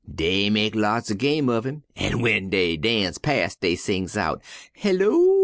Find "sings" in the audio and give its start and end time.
3.75-4.17